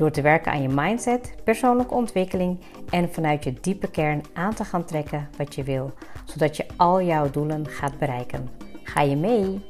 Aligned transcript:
Door 0.00 0.10
te 0.10 0.22
werken 0.22 0.52
aan 0.52 0.62
je 0.62 0.68
mindset, 0.68 1.34
persoonlijke 1.44 1.94
ontwikkeling 1.94 2.60
en 2.90 3.12
vanuit 3.12 3.44
je 3.44 3.52
diepe 3.60 3.90
kern 3.90 4.22
aan 4.32 4.54
te 4.54 4.64
gaan 4.64 4.84
trekken 4.84 5.28
wat 5.36 5.54
je 5.54 5.62
wil, 5.62 5.92
zodat 6.24 6.56
je 6.56 6.66
al 6.76 7.02
jouw 7.02 7.30
doelen 7.30 7.66
gaat 7.66 7.98
bereiken. 7.98 8.48
Ga 8.82 9.00
je 9.00 9.16
mee? 9.16 9.60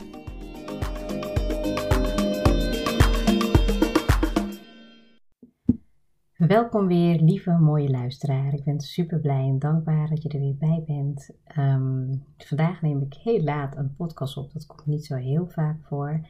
Welkom 6.37 6.87
weer, 6.87 7.20
lieve 7.20 7.51
mooie 7.51 7.91
luisteraar. 7.91 8.55
Ik 8.55 8.65
ben 8.65 8.81
super 8.81 9.20
blij 9.20 9.45
en 9.45 9.59
dankbaar 9.59 10.09
dat 10.09 10.23
je 10.23 10.28
er 10.28 10.41
weer 10.41 10.56
bij 10.56 10.83
bent. 10.87 11.31
Ehm, 11.45 12.15
vandaag 12.37 12.83
neem 12.83 13.01
ik 13.01 13.15
heel 13.15 13.42
laat 13.42 13.77
een 13.77 13.95
podcast 13.97 14.37
op. 14.37 14.53
Dat 14.53 14.67
komt 14.67 14.87
niet 14.87 15.06
zo 15.06 15.15
heel 15.15 15.47
vaak 15.47 15.77
voor. 15.83 16.20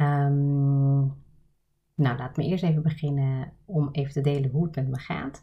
Um, 0.00 1.12
nou, 1.94 2.18
laat 2.18 2.36
me 2.36 2.44
eerst 2.44 2.64
even 2.64 2.82
beginnen 2.82 3.52
om 3.64 3.88
even 3.92 4.12
te 4.12 4.20
delen 4.20 4.50
hoe 4.50 4.64
het 4.64 4.76
met 4.76 4.88
me 4.88 4.98
gaat. 4.98 5.42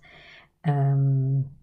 Um, 0.61 1.57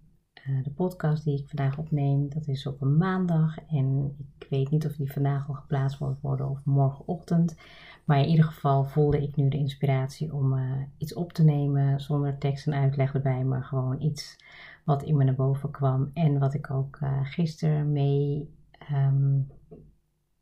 de 0.63 0.71
podcast 0.71 1.25
die 1.25 1.39
ik 1.39 1.49
vandaag 1.49 1.79
opneem, 1.79 2.29
dat 2.29 2.47
is 2.47 2.67
op 2.67 2.81
een 2.81 2.97
maandag. 2.97 3.57
En 3.69 4.17
ik 4.39 4.47
weet 4.51 4.71
niet 4.71 4.87
of 4.87 4.97
die 4.97 5.13
vandaag 5.13 5.49
al 5.49 5.55
geplaatst 5.55 5.99
wordt 5.99 6.21
worden 6.21 6.49
of 6.51 6.65
morgenochtend. 6.65 7.57
Maar 8.05 8.19
in 8.19 8.29
ieder 8.29 8.45
geval 8.45 8.85
voelde 8.85 9.23
ik 9.23 9.37
nu 9.37 9.49
de 9.49 9.57
inspiratie 9.57 10.35
om 10.35 10.53
uh, 10.53 10.73
iets 10.99 11.15
op 11.15 11.33
te 11.33 11.45
nemen 11.45 12.01
zonder 12.01 12.39
tekst 12.39 12.67
en 12.67 12.75
uitleg 12.75 13.15
erbij, 13.15 13.45
maar 13.45 13.63
gewoon 13.65 14.01
iets 14.01 14.37
wat 14.85 15.03
in 15.03 15.17
me 15.17 15.25
naar 15.25 15.35
boven 15.35 15.71
kwam. 15.71 16.11
En 16.13 16.39
wat 16.39 16.55
ik 16.55 16.71
ook 16.71 16.99
uh, 17.03 17.21
gisteren 17.23 17.93
mee, 17.93 18.51
um, 18.93 19.47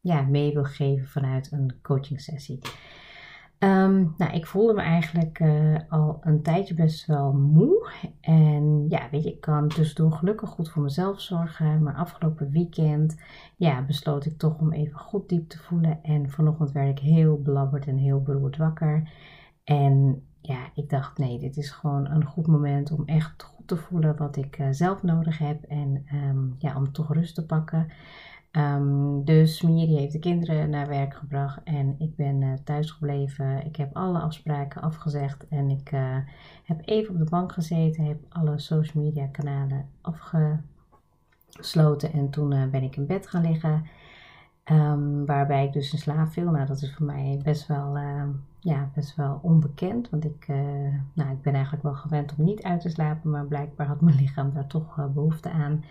ja, 0.00 0.22
mee 0.22 0.52
wil 0.52 0.64
geven 0.64 1.08
vanuit 1.08 1.52
een 1.52 1.74
coaching 1.82 2.20
sessie. 2.20 2.58
Um, 3.64 4.14
nou, 4.16 4.32
ik 4.32 4.46
voelde 4.46 4.74
me 4.74 4.80
eigenlijk 4.80 5.38
uh, 5.38 5.78
al 5.88 6.18
een 6.20 6.42
tijdje 6.42 6.74
best 6.74 7.06
wel 7.06 7.32
moe. 7.32 7.90
En 8.20 8.86
ja, 8.88 9.08
weet 9.10 9.24
je, 9.24 9.32
ik 9.32 9.40
kan 9.40 9.68
tussendoor 9.68 10.12
gelukkig 10.12 10.48
goed 10.48 10.70
voor 10.70 10.82
mezelf 10.82 11.20
zorgen. 11.20 11.82
Maar 11.82 11.94
afgelopen 11.94 12.50
weekend, 12.50 13.22
ja, 13.56 13.84
besloot 13.84 14.24
ik 14.26 14.38
toch 14.38 14.58
om 14.58 14.72
even 14.72 14.98
goed 14.98 15.28
diep 15.28 15.48
te 15.48 15.58
voelen. 15.58 16.02
En 16.02 16.30
vanochtend 16.30 16.72
werd 16.72 16.98
ik 16.98 17.04
heel 17.04 17.36
blabberd 17.36 17.86
en 17.86 17.96
heel 17.96 18.22
beroerd 18.22 18.56
wakker. 18.56 19.10
En 19.64 20.22
ja, 20.40 20.58
ik 20.74 20.90
dacht, 20.90 21.18
nee, 21.18 21.38
dit 21.38 21.56
is 21.56 21.70
gewoon 21.70 22.10
een 22.10 22.24
goed 22.24 22.46
moment 22.46 22.92
om 22.92 23.02
echt 23.04 23.42
goed 23.42 23.68
te 23.68 23.76
voelen 23.76 24.16
wat 24.16 24.36
ik 24.36 24.58
uh, 24.58 24.66
zelf 24.70 25.02
nodig 25.02 25.38
heb. 25.38 25.62
En 25.62 26.06
um, 26.14 26.54
ja, 26.58 26.76
om 26.76 26.92
toch 26.92 27.12
rust 27.12 27.34
te 27.34 27.46
pakken. 27.46 27.86
Um, 28.56 29.24
dus 29.24 29.62
Miri 29.62 29.97
heeft 29.97 30.12
de 30.12 30.19
kinderen 30.19 30.70
naar 30.70 30.88
werk 30.88 31.14
gebracht 31.14 31.62
en 31.62 31.94
ik 31.98 32.16
ben 32.16 32.41
uh, 32.41 32.52
thuis 32.64 32.91
gebleven. 32.91 33.66
Ik 33.66 33.77
heb 33.77 33.96
alle 33.96 34.19
afspraken 34.19 34.83
afgezegd 34.83 35.48
en 35.48 35.70
ik 35.70 35.92
uh, 35.92 36.16
heb 36.64 36.80
even 36.84 37.14
op 37.14 37.18
de 37.18 37.30
bank 37.30 37.52
gezeten, 37.52 38.05
heb 38.05 38.18
alle 38.28 38.58
social 38.58 39.05
media 39.05 39.27
kanalen 39.27 39.89
afgesloten 40.01 42.12
en 42.12 42.30
toen 42.30 42.52
uh, 42.52 42.67
ben 42.67 42.83
ik 42.83 42.96
in 42.96 43.06
bed 43.06 43.27
gaan 43.27 43.42
liggen. 43.42 43.86
Um, 44.70 45.27
waarbij 45.27 45.64
ik 45.64 45.73
dus 45.73 45.92
in 45.92 45.98
slaap 45.98 46.33
viel. 46.33 46.51
Nou, 46.51 46.67
dat 46.67 46.83
is 46.83 46.95
voor 46.95 47.07
mij 47.07 47.40
best 47.42 47.67
wel, 47.67 47.96
ja, 48.61 48.90
best 48.95 49.17
wel 49.17 49.39
onbekend. 49.42 50.11
Want 50.11 50.24
ik, 50.24 50.46
nou, 51.12 51.30
ik 51.30 51.42
ben 51.42 51.52
eigenlijk 51.52 51.83
wel 51.83 51.95
gewend 51.95 52.34
om 52.39 52.45
niet 52.45 52.62
uit 52.62 52.80
te 52.80 52.89
slapen, 52.89 53.30
maar 53.30 53.46
blijkbaar 53.46 53.86
had 53.86 54.01
mijn 54.01 54.17
lichaam 54.17 54.52
daar 54.52 54.67
toch 54.67 55.08
behoefte 55.14 55.51
aan. 55.51 55.84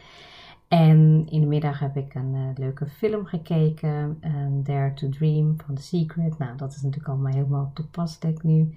En 0.68 1.28
in 1.30 1.42
de 1.42 1.48
middag 1.48 1.80
heb 1.80 1.98
ik 1.98 2.16
een 2.16 2.34
uh, 2.34 2.50
leuke 2.56 2.88
film 2.88 3.26
gekeken, 3.26 4.18
een 4.22 4.64
Dare 4.64 4.94
to 4.94 5.10
Dream 5.10 5.56
van 5.66 5.76
The 5.76 5.82
Secret. 5.82 6.38
Nou, 6.38 6.58
dat 6.58 6.76
is 6.76 6.82
natuurlijk 6.82 7.10
allemaal 7.10 7.34
helemaal 7.34 7.72
toepasselijk 7.74 8.44
nu. 8.44 8.76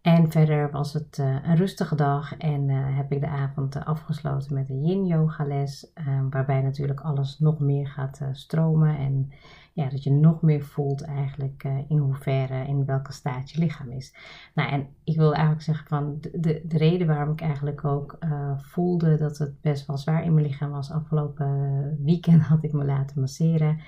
En 0.00 0.30
verder 0.30 0.70
was 0.70 0.92
het 0.92 1.18
uh, 1.20 1.36
een 1.42 1.56
rustige 1.56 1.94
dag 1.94 2.36
en 2.36 2.68
uh, 2.68 2.96
heb 2.96 3.12
ik 3.12 3.20
de 3.20 3.28
avond 3.28 3.84
afgesloten 3.84 4.54
met 4.54 4.70
een 4.70 4.84
yin 4.84 5.06
yoga 5.06 5.44
les. 5.44 5.92
waarbij 6.30 6.60
natuurlijk 6.60 7.00
alles 7.00 7.38
nog 7.38 7.58
meer 7.58 7.86
gaat 7.86 8.20
stromen 8.32 8.96
en 8.96 9.32
ja, 9.74 9.88
dat 9.88 10.02
je 10.02 10.10
nog 10.10 10.42
meer 10.42 10.62
voelt 10.62 11.02
eigenlijk 11.02 11.64
uh, 11.64 11.78
in 11.88 11.98
hoeverre, 11.98 12.66
in 12.66 12.84
welke 12.84 13.12
staat 13.12 13.50
je 13.50 13.58
lichaam 13.58 13.90
is. 13.90 14.14
Nou, 14.54 14.70
en 14.70 14.86
ik 15.04 15.16
wil 15.16 15.32
eigenlijk 15.32 15.62
zeggen 15.62 15.86
van 15.86 16.16
de, 16.20 16.40
de, 16.40 16.62
de 16.64 16.78
reden 16.78 17.06
waarom 17.06 17.32
ik 17.32 17.40
eigenlijk 17.40 17.84
ook 17.84 18.16
uh, 18.20 18.58
voelde 18.58 19.16
dat 19.16 19.38
het 19.38 19.60
best 19.60 19.86
wel 19.86 19.98
zwaar 19.98 20.24
in 20.24 20.34
mijn 20.34 20.46
lichaam 20.46 20.70
was. 20.70 20.90
Afgelopen 20.90 21.98
weekend 22.04 22.42
had 22.52 22.64
ik 22.64 22.72
me 22.72 22.84
laten 22.84 23.20
masseren. 23.20 23.78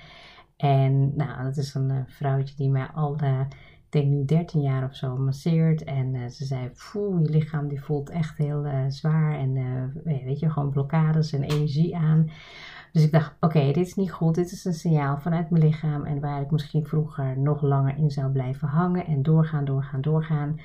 En 0.57 1.15
nou, 1.15 1.43
dat 1.43 1.57
is 1.57 1.73
een 1.73 1.89
uh, 1.89 2.01
vrouwtje 2.05 2.55
die 2.55 2.69
mij 2.69 2.87
al 2.87 3.15
ik 3.15 3.93
denk 3.93 4.07
nu 4.07 4.25
13 4.25 4.61
jaar 4.61 4.83
of 4.83 4.95
zo 4.95 5.17
masseert. 5.17 5.83
En 5.83 6.31
ze 6.31 6.45
zei, 6.45 6.71
poeh, 6.91 7.21
je 7.21 7.29
lichaam 7.29 7.67
die 7.67 7.83
voelt 7.83 8.09
echt 8.09 8.37
heel 8.37 8.65
zwaar. 8.87 9.39
En 9.39 9.91
weet 10.03 10.39
je, 10.39 10.49
gewoon 10.49 10.69
blokkades 10.69 11.33
en 11.33 11.43
energie 11.43 11.95
aan. 11.95 12.29
Dus 12.91 13.03
ik 13.03 13.11
dacht, 13.11 13.35
oké, 13.39 13.65
dit 13.65 13.85
is 13.85 13.95
niet 13.95 14.11
goed. 14.11 14.35
Dit 14.35 14.51
is 14.51 14.65
een 14.65 14.73
signaal 14.73 15.17
vanuit 15.17 15.49
mijn 15.49 15.63
lichaam. 15.63 16.05
En 16.05 16.19
waar 16.19 16.41
ik 16.41 16.51
misschien 16.51 16.85
vroeger 16.85 17.39
nog 17.39 17.61
langer 17.61 17.97
in 17.97 18.11
zou 18.11 18.31
blijven 18.31 18.67
hangen 18.67 19.05
en 19.05 19.23
doorgaan, 19.23 19.65
doorgaan, 19.65 20.01
doorgaan. 20.01 20.59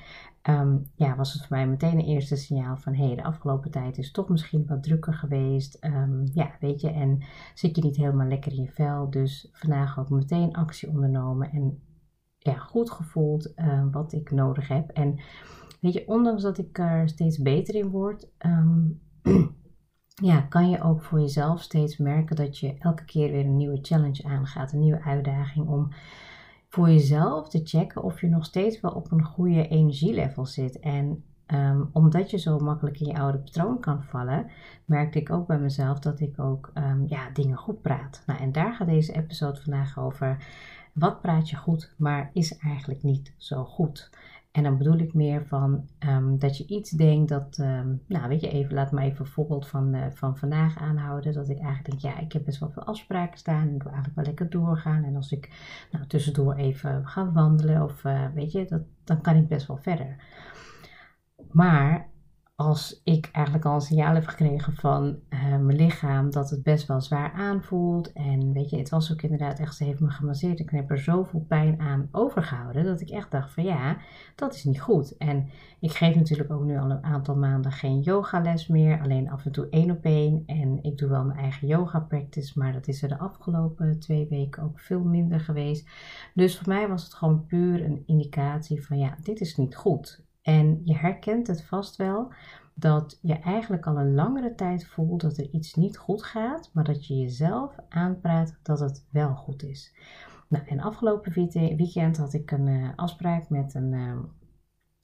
Um, 0.49 0.83
ja, 0.95 1.15
was 1.15 1.33
het 1.33 1.45
voor 1.45 1.57
mij 1.57 1.67
meteen 1.67 1.99
een 1.99 2.05
eerste 2.05 2.35
signaal 2.35 2.77
van 2.77 2.93
hé, 2.93 3.05
hey, 3.05 3.15
de 3.15 3.23
afgelopen 3.23 3.71
tijd 3.71 3.97
is 3.97 4.11
toch 4.11 4.29
misschien 4.29 4.65
wat 4.67 4.83
drukker 4.83 5.13
geweest. 5.13 5.85
Um, 5.85 6.23
ja, 6.33 6.51
weet 6.59 6.81
je, 6.81 6.89
en 6.89 7.23
zit 7.53 7.75
je 7.75 7.81
niet 7.81 7.95
helemaal 7.95 8.27
lekker 8.27 8.51
in 8.51 8.61
je 8.61 8.71
vel. 8.71 9.09
Dus 9.09 9.49
vandaag 9.51 9.99
ook 9.99 10.09
meteen 10.09 10.53
actie 10.53 10.89
ondernomen 10.89 11.51
en 11.51 11.79
ja, 12.37 12.55
goed 12.55 12.91
gevoeld 12.91 13.53
uh, 13.55 13.83
wat 13.91 14.13
ik 14.13 14.31
nodig 14.31 14.67
heb. 14.67 14.89
En 14.89 15.19
weet 15.81 15.93
je, 15.93 16.07
ondanks 16.07 16.41
dat 16.41 16.57
ik 16.57 16.77
er 16.79 17.09
steeds 17.09 17.41
beter 17.41 17.75
in 17.75 17.89
word, 17.89 18.29
ja, 20.21 20.41
kan 20.41 20.69
je 20.69 20.81
ook 20.81 21.01
voor 21.01 21.19
jezelf 21.19 21.61
steeds 21.61 21.97
merken 21.97 22.35
dat 22.35 22.57
je 22.59 22.77
elke 22.79 23.05
keer 23.05 23.31
weer 23.31 23.45
een 23.45 23.57
nieuwe 23.57 23.79
challenge 23.81 24.23
aangaat, 24.23 24.71
een 24.71 24.79
nieuwe 24.79 25.01
uitdaging 25.01 25.67
om 25.67 25.89
voor 26.69 26.89
jezelf 26.89 27.49
te 27.49 27.61
checken 27.63 28.03
of 28.03 28.21
je 28.21 28.27
nog 28.27 28.45
steeds 28.45 28.81
wel 28.81 28.91
op 28.91 29.11
een 29.11 29.23
goede 29.23 29.67
energielevel 29.67 30.45
zit. 30.45 30.79
En 30.79 31.23
um, 31.47 31.89
omdat 31.91 32.31
je 32.31 32.37
zo 32.37 32.59
makkelijk 32.59 32.99
in 32.99 33.07
je 33.07 33.17
oude 33.17 33.37
patroon 33.37 33.79
kan 33.79 34.03
vallen, 34.03 34.51
merkte 34.85 35.19
ik 35.19 35.29
ook 35.29 35.47
bij 35.47 35.59
mezelf 35.59 35.99
dat 35.99 36.19
ik 36.19 36.39
ook 36.39 36.71
um, 36.73 37.05
ja, 37.07 37.29
dingen 37.29 37.57
goed 37.57 37.81
praat. 37.81 38.23
Nou, 38.25 38.39
en 38.39 38.51
daar 38.51 38.73
gaat 38.73 38.87
deze 38.87 39.13
episode 39.13 39.61
vandaag 39.61 39.99
over. 39.99 40.45
Wat 40.93 41.21
praat 41.21 41.49
je 41.49 41.55
goed, 41.55 41.93
maar 41.97 42.29
is 42.33 42.57
eigenlijk 42.57 43.03
niet 43.03 43.33
zo 43.37 43.63
goed? 43.63 44.09
En 44.53 44.63
dan 44.63 44.77
bedoel 44.77 44.97
ik 44.97 45.13
meer 45.13 45.45
van 45.45 45.89
um, 45.99 46.39
dat 46.39 46.57
je 46.57 46.67
iets 46.67 46.89
denkt 46.89 47.29
dat, 47.29 47.57
um, 47.57 48.01
nou 48.07 48.27
weet 48.27 48.41
je, 48.41 48.49
even, 48.49 48.73
laat 48.73 48.91
me 48.91 49.01
even 49.01 49.19
een 49.19 49.31
voorbeeld 49.31 49.67
van, 49.67 49.95
uh, 49.95 50.05
van 50.11 50.37
vandaag 50.37 50.77
aanhouden. 50.77 51.33
Dat 51.33 51.49
ik 51.49 51.59
eigenlijk 51.59 52.01
denk, 52.01 52.15
ja, 52.15 52.21
ik 52.21 52.31
heb 52.31 52.45
best 52.45 52.59
wel 52.59 52.69
veel 52.69 52.83
afspraken 52.83 53.37
staan 53.37 53.67
ik 53.67 53.83
wil 53.83 53.91
eigenlijk 53.91 54.15
wel 54.15 54.25
lekker 54.25 54.49
doorgaan. 54.49 55.03
En 55.03 55.15
als 55.15 55.31
ik 55.31 55.49
nou, 55.91 56.07
tussendoor 56.07 56.55
even 56.55 57.07
ga 57.07 57.31
wandelen 57.31 57.83
of 57.83 58.03
uh, 58.03 58.25
weet 58.33 58.51
je, 58.51 58.65
dat, 58.65 58.81
dan 59.03 59.21
kan 59.21 59.35
ik 59.35 59.47
best 59.47 59.67
wel 59.67 59.77
verder. 59.77 60.15
Maar 61.51 62.09
als 62.63 63.01
ik 63.03 63.29
eigenlijk 63.31 63.65
al 63.65 63.73
een 63.73 63.81
signaal 63.81 64.13
heb 64.13 64.25
gekregen 64.25 64.73
van 64.73 65.19
uh, 65.29 65.41
mijn 65.41 65.75
lichaam 65.75 66.31
dat 66.31 66.49
het 66.49 66.63
best 66.63 66.87
wel 66.87 67.01
zwaar 67.01 67.31
aanvoelt. 67.31 68.11
En 68.13 68.53
weet 68.53 68.69
je, 68.69 68.77
het 68.77 68.89
was 68.89 69.11
ook 69.11 69.21
inderdaad 69.21 69.59
echt, 69.59 69.75
ze 69.75 69.83
heeft 69.83 69.99
me 69.99 70.09
gemasseerd. 70.09 70.59
Ik 70.59 70.69
heb 70.69 70.91
er 70.91 70.99
zoveel 70.99 71.45
pijn 71.47 71.79
aan 71.79 72.07
overgehouden 72.11 72.83
dat 72.85 73.01
ik 73.01 73.09
echt 73.09 73.31
dacht 73.31 73.53
van 73.53 73.63
ja, 73.63 73.97
dat 74.35 74.55
is 74.55 74.63
niet 74.63 74.81
goed. 74.81 75.17
En 75.17 75.49
ik 75.79 75.91
geef 75.91 76.15
natuurlijk 76.15 76.51
ook 76.51 76.63
nu 76.63 76.77
al 76.77 76.91
een 76.91 77.03
aantal 77.03 77.35
maanden 77.35 77.71
geen 77.71 77.99
yogales 77.99 78.67
meer, 78.67 79.01
alleen 79.01 79.29
af 79.29 79.45
en 79.45 79.51
toe 79.51 79.67
één 79.69 79.91
op 79.91 80.03
één. 80.03 80.43
En 80.45 80.79
ik 80.83 80.97
doe 80.97 81.09
wel 81.09 81.25
mijn 81.25 81.39
eigen 81.39 81.67
yoga 81.67 81.99
practice, 81.99 82.59
maar 82.59 82.73
dat 82.73 82.87
is 82.87 83.01
er 83.01 83.09
de 83.09 83.19
afgelopen 83.19 83.99
twee 83.99 84.27
weken 84.29 84.63
ook 84.63 84.79
veel 84.79 85.03
minder 85.03 85.39
geweest. 85.39 85.89
Dus 86.33 86.57
voor 86.57 86.67
mij 86.67 86.87
was 86.87 87.03
het 87.03 87.13
gewoon 87.13 87.45
puur 87.45 87.83
een 87.83 88.03
indicatie 88.05 88.85
van 88.85 88.97
ja, 88.97 89.15
dit 89.21 89.41
is 89.41 89.57
niet 89.57 89.75
goed. 89.75 90.23
En 90.43 90.81
je 90.83 90.97
herkent 90.97 91.47
het 91.47 91.63
vast 91.63 91.95
wel 91.95 92.33
dat 92.73 93.19
je 93.21 93.33
eigenlijk 93.33 93.85
al 93.85 93.97
een 93.97 94.13
langere 94.13 94.55
tijd 94.55 94.85
voelt 94.85 95.21
dat 95.21 95.37
er 95.37 95.49
iets 95.51 95.73
niet 95.73 95.97
goed 95.97 96.23
gaat, 96.23 96.69
maar 96.73 96.83
dat 96.83 97.07
je 97.07 97.17
jezelf 97.17 97.75
aanpraat 97.89 98.59
dat 98.63 98.79
het 98.79 99.05
wel 99.11 99.35
goed 99.35 99.63
is. 99.63 99.95
Nou, 100.47 100.65
en 100.67 100.79
afgelopen 100.79 101.33
weekend 101.77 102.17
had 102.17 102.33
ik 102.33 102.51
een 102.51 102.67
uh, 102.67 102.89
afspraak 102.95 103.49
met 103.49 103.73
een, 103.73 103.91
uh, 103.91 104.19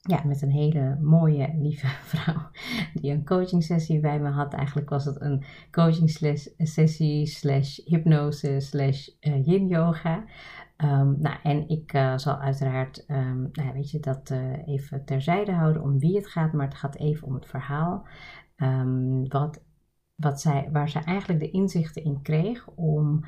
ja, 0.00 0.22
met 0.24 0.42
een 0.42 0.50
hele 0.50 0.98
mooie, 1.00 1.54
lieve 1.58 1.86
vrouw 2.12 2.50
die 2.94 3.12
een 3.12 3.24
coaching 3.24 3.64
sessie 3.64 4.00
bij 4.00 4.20
me 4.20 4.28
had. 4.28 4.54
Eigenlijk 4.54 4.88
was 4.88 5.04
het 5.04 5.20
een 5.20 5.44
coaching 5.70 6.10
sessie 6.58 7.26
slash 7.26 7.78
hypnose 7.84 8.60
slash 8.60 9.08
uh, 9.20 9.46
yin 9.46 9.66
yoga. 9.66 10.24
Um, 10.82 11.16
nou, 11.20 11.36
en 11.42 11.68
ik 11.68 11.92
uh, 11.92 12.16
zal 12.16 12.38
uiteraard, 12.38 13.04
um, 13.08 13.48
nou, 13.52 13.72
weet 13.72 13.90
je, 13.90 14.00
dat 14.00 14.30
uh, 14.30 14.68
even 14.68 15.04
terzijde 15.04 15.52
houden 15.52 15.82
om 15.82 15.98
wie 15.98 16.16
het 16.16 16.26
gaat, 16.26 16.52
maar 16.52 16.66
het 16.66 16.76
gaat 16.76 16.96
even 16.96 17.26
om 17.26 17.34
het 17.34 17.46
verhaal. 17.46 18.06
Um, 18.56 19.28
wat, 19.28 19.62
wat 20.14 20.40
zij, 20.40 20.68
waar 20.72 20.88
zij 20.88 21.02
eigenlijk 21.02 21.40
de 21.40 21.50
inzichten 21.50 22.04
in 22.04 22.22
kreeg 22.22 22.68
om 22.68 23.24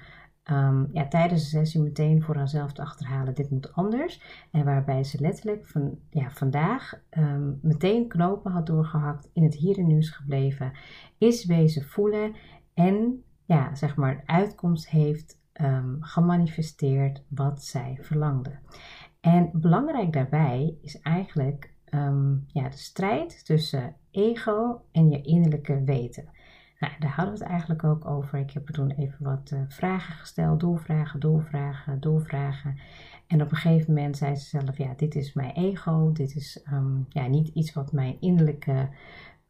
ja, 0.92 1.08
tijdens 1.08 1.42
de 1.42 1.48
sessie 1.48 1.82
meteen 1.82 2.22
voor 2.22 2.36
haarzelf 2.36 2.72
te 2.72 2.82
achterhalen, 2.82 3.34
dit 3.34 3.50
moet 3.50 3.72
anders. 3.72 4.46
En 4.50 4.64
waarbij 4.64 5.04
ze 5.04 5.20
letterlijk 5.20 5.66
van, 5.66 5.98
ja, 6.10 6.30
vandaag 6.30 6.94
meteen 7.60 8.08
knopen 8.08 8.52
had 8.52 8.66
doorgehakt, 8.66 9.30
in 9.32 9.42
het 9.42 9.54
hier 9.54 9.78
en 9.78 9.86
nu 9.86 9.96
is 9.96 10.10
gebleven, 10.10 10.72
is 11.18 11.44
wezen 11.44 11.84
voelen 11.84 12.34
en 12.74 13.22
ja, 13.44 13.74
zeg 13.74 13.96
maar, 13.96 14.22
uitkomst 14.26 14.88
heeft 14.88 15.40
um, 15.60 15.96
gemanifesteerd 16.00 17.22
wat 17.28 17.64
zij 17.64 17.98
verlangde. 18.00 18.58
En 19.20 19.50
belangrijk 19.52 20.12
daarbij 20.12 20.76
is 20.80 21.00
eigenlijk 21.00 21.70
ja, 22.46 22.68
de 22.68 22.76
strijd 22.76 23.44
tussen 23.44 23.94
ego 24.10 24.82
en 24.92 25.10
je 25.10 25.22
innerlijke 25.22 25.84
weten. 25.84 26.28
Nou, 26.78 26.94
daar 26.98 27.10
hadden 27.10 27.34
we 27.34 27.40
het 27.40 27.48
eigenlijk 27.48 27.84
ook 27.84 28.06
over. 28.06 28.38
Ik 28.38 28.50
heb 28.50 28.68
er 28.68 28.74
toen 28.74 28.90
even 28.90 29.24
wat 29.24 29.50
uh, 29.54 29.60
vragen 29.68 30.14
gesteld, 30.14 30.60
doorvragen, 30.60 31.20
doorvragen, 31.20 32.00
doorvragen. 32.00 32.78
En 33.26 33.42
op 33.42 33.50
een 33.50 33.56
gegeven 33.56 33.94
moment 33.94 34.16
zei 34.16 34.36
ze 34.36 34.48
zelf, 34.48 34.78
ja, 34.78 34.92
dit 34.96 35.14
is 35.14 35.32
mijn 35.32 35.50
ego, 35.50 36.12
dit 36.12 36.34
is 36.34 36.64
um, 36.72 37.06
ja, 37.08 37.26
niet 37.26 37.48
iets 37.48 37.72
wat 37.72 37.92
mijn 37.92 38.16
innerlijke 38.20 38.88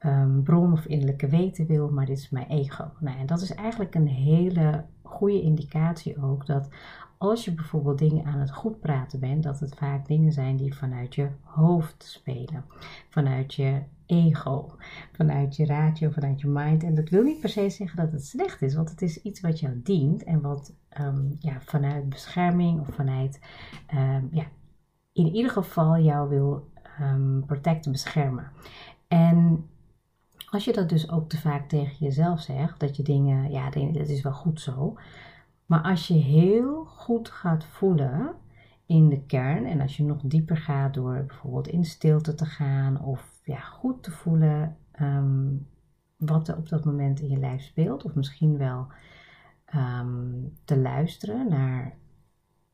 um, 0.06 0.42
bron 0.42 0.72
of 0.72 0.84
innerlijke 0.86 1.28
weten 1.28 1.66
wil, 1.66 1.90
maar 1.90 2.06
dit 2.06 2.18
is 2.18 2.30
mijn 2.30 2.48
ego. 2.48 2.90
Nou, 3.00 3.18
en 3.18 3.26
dat 3.26 3.40
is 3.40 3.54
eigenlijk 3.54 3.94
een 3.94 4.08
hele 4.08 4.84
goede 5.02 5.42
indicatie 5.42 6.22
ook 6.22 6.46
dat 6.46 6.68
als 7.18 7.44
je 7.44 7.54
bijvoorbeeld 7.54 7.98
dingen 7.98 8.24
aan 8.24 8.40
het 8.40 8.52
goed 8.52 8.80
praten 8.80 9.20
bent, 9.20 9.42
dat 9.42 9.60
het 9.60 9.74
vaak 9.74 10.06
dingen 10.06 10.32
zijn 10.32 10.56
die 10.56 10.74
vanuit 10.74 11.14
je 11.14 11.28
hoofd 11.42 12.04
spelen, 12.04 12.64
vanuit 13.08 13.54
je 13.54 13.82
ego, 14.06 14.76
vanuit 15.12 15.56
je 15.56 15.66
ratio, 15.66 16.10
vanuit 16.10 16.40
je 16.40 16.46
mind. 16.46 16.82
En 16.82 16.94
dat 16.94 17.08
wil 17.08 17.22
niet 17.22 17.40
per 17.40 17.48
se 17.48 17.70
zeggen 17.70 17.96
dat 17.96 18.12
het 18.12 18.26
slecht 18.26 18.62
is, 18.62 18.74
want 18.74 18.90
het 18.90 19.02
is 19.02 19.22
iets 19.22 19.40
wat 19.40 19.60
jou 19.60 19.80
dient 19.82 20.24
en 20.24 20.40
wat 20.40 20.74
um, 21.00 21.36
ja, 21.38 21.60
vanuit 21.60 22.08
bescherming 22.08 22.80
of 22.80 22.94
vanuit, 22.94 23.40
um, 23.94 24.28
ja, 24.30 24.44
in 25.12 25.34
ieder 25.34 25.50
geval 25.50 25.98
jou 25.98 26.28
wil 26.28 26.70
um, 27.00 27.44
protecten, 27.46 27.92
beschermen. 27.92 28.50
En 29.08 29.66
als 30.52 30.64
je 30.64 30.72
dat 30.72 30.88
dus 30.88 31.10
ook 31.10 31.28
te 31.28 31.40
vaak 31.40 31.68
tegen 31.68 31.96
jezelf 31.98 32.40
zegt, 32.40 32.80
dat 32.80 32.96
je 32.96 33.02
dingen, 33.02 33.50
ja, 33.50 33.70
dat 33.70 34.08
is 34.08 34.22
wel 34.22 34.32
goed 34.32 34.60
zo. 34.60 34.98
Maar 35.66 35.82
als 35.82 36.08
je 36.08 36.14
heel 36.14 36.84
goed 36.84 37.28
gaat 37.28 37.64
voelen 37.64 38.34
in 38.86 39.08
de 39.08 39.22
kern 39.22 39.66
en 39.66 39.80
als 39.80 39.96
je 39.96 40.04
nog 40.04 40.20
dieper 40.24 40.56
gaat 40.56 40.94
door 40.94 41.24
bijvoorbeeld 41.26 41.68
in 41.68 41.84
stilte 41.84 42.34
te 42.34 42.46
gaan 42.46 43.00
of 43.00 43.40
ja, 43.44 43.60
goed 43.60 44.02
te 44.02 44.10
voelen 44.10 44.76
um, 45.00 45.68
wat 46.16 46.48
er 46.48 46.56
op 46.56 46.68
dat 46.68 46.84
moment 46.84 47.20
in 47.20 47.28
je 47.28 47.38
lijf 47.38 47.62
speelt, 47.62 48.04
of 48.04 48.14
misschien 48.14 48.58
wel 48.58 48.86
um, 49.74 50.52
te 50.64 50.78
luisteren 50.78 51.48
naar 51.48 51.96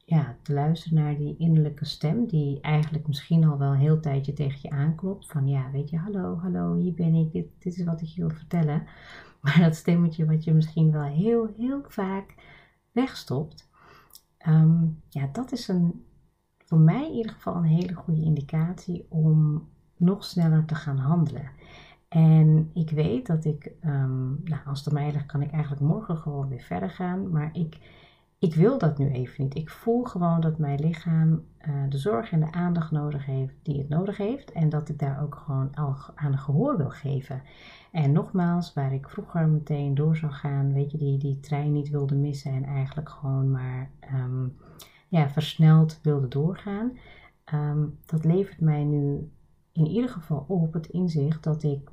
ja, 0.09 0.37
te 0.43 0.53
luisteren 0.53 1.03
naar 1.03 1.17
die 1.17 1.37
innerlijke 1.37 1.85
stem, 1.85 2.27
die 2.27 2.61
eigenlijk 2.61 3.07
misschien 3.07 3.45
al 3.45 3.59
wel 3.59 3.73
een 3.73 3.79
heel 3.79 4.01
tijdje 4.01 4.33
tegen 4.33 4.59
je 4.63 4.71
aanklopt. 4.71 5.27
Van 5.27 5.49
ja, 5.49 5.71
weet 5.71 5.91
je, 5.91 5.99
hallo, 5.99 6.37
hallo, 6.37 6.77
hier 6.77 6.95
ben 6.95 7.15
ik, 7.15 7.33
dit, 7.33 7.77
is 7.77 7.85
wat 7.85 8.01
ik 8.01 8.09
je 8.09 8.21
wil 8.21 8.31
vertellen. 8.31 8.87
Maar 9.41 9.59
dat 9.61 9.75
stemmetje 9.75 10.27
wat 10.27 10.45
je 10.45 10.53
misschien 10.53 10.93
wel 10.93 11.03
heel, 11.03 11.55
heel 11.57 11.85
vaak 11.89 12.35
wegstopt, 12.93 13.69
um, 14.47 15.03
ja, 15.09 15.29
dat 15.33 15.53
is 15.53 15.69
een, 15.69 16.05
voor 16.59 16.79
mij 16.79 17.07
in 17.07 17.17
ieder 17.17 17.33
geval 17.33 17.57
een 17.57 17.65
hele 17.65 17.95
goede 17.95 18.23
indicatie 18.23 19.07
om 19.09 19.69
nog 19.97 20.25
sneller 20.25 20.65
te 20.65 20.75
gaan 20.75 20.99
handelen. 20.99 21.51
En 22.09 22.71
ik 22.75 22.91
weet 22.91 23.27
dat 23.27 23.45
ik, 23.45 23.73
um, 23.85 24.41
nou, 24.45 24.61
als 24.67 24.85
het 24.85 24.95
mij 24.95 25.13
ligt, 25.13 25.27
kan 25.27 25.43
ik 25.43 25.51
eigenlijk 25.51 25.83
morgen 25.83 26.17
gewoon 26.17 26.49
weer 26.49 26.63
verder 26.63 26.91
gaan. 26.91 27.31
Maar 27.31 27.51
ik 27.53 27.79
ik 28.39 28.55
wil 28.55 28.79
dat 28.79 28.99
nu 28.99 29.11
even 29.11 29.45
niet. 29.45 29.55
Ik 29.55 29.71
voel 29.71 30.05
gewoon 30.05 30.41
dat 30.41 30.59
mijn 30.59 30.81
lichaam 30.81 31.45
uh, 31.69 31.75
de 31.89 31.99
zorg 31.99 32.31
en 32.33 32.41
de 32.41 32.53
aandacht 32.53 32.91
nodig 32.91 33.27
heeft 33.27 33.55
die 33.63 33.79
het 33.79 33.89
nodig 33.89 34.17
heeft. 34.17 34.53
En 34.53 34.69
dat 34.69 34.89
ik 34.89 34.99
daar 34.99 35.23
ook 35.23 35.35
gewoon 35.35 35.75
al 35.75 35.97
aan 36.15 36.39
gehoor 36.39 36.77
wil 36.77 36.91
geven. 36.91 37.43
En 37.93 38.13
nogmaals, 38.13 38.75
waar 38.75 38.93
ik 38.93 39.09
vroeger 39.09 39.49
meteen 39.49 39.95
door 39.95 40.17
zou 40.17 40.33
gaan, 40.33 40.73
weet 40.73 40.91
je, 40.91 40.99
die, 40.99 41.19
die 41.19 41.41
trein 41.41 41.73
niet 41.73 41.91
wilde 41.91 42.15
missen 42.15 42.53
en 42.53 42.65
eigenlijk 42.65 43.09
gewoon 43.09 43.51
maar 43.51 43.91
um, 44.15 44.57
ja, 45.09 45.31
versneld 45.31 45.99
wilde 46.03 46.29
doorgaan. 46.29 46.99
Um, 47.55 47.99
dat 48.07 48.25
levert 48.25 48.61
mij 48.61 48.85
nu 48.85 49.31
in 49.73 49.87
ieder 49.87 50.11
geval 50.11 50.45
op 50.49 50.73
het 50.73 50.87
inzicht 50.87 51.43
dat 51.43 51.63
ik 51.63 51.91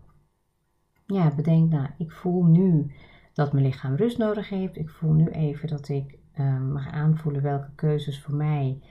ja, 1.06 1.36
bedenk, 1.36 1.72
nou, 1.72 1.88
ik 1.98 2.12
voel 2.12 2.44
nu 2.44 2.92
dat 3.34 3.54
mijn 3.54 3.66
lichaam 3.66 3.96
rust 3.96 4.18
nodig 4.18 4.50
heeft. 4.50 4.78
Ik 4.78 4.90
voel 4.90 5.14
nu 5.14 5.28
even 5.28 5.68
dat 5.68 5.90
ik 5.90 6.18
Ehm, 6.36 6.72
mag 6.72 6.92
aanvoelen 6.92 7.42
welke 7.42 7.70
keuzes 7.76 8.22
voor 8.22 8.36
mij 8.36 8.82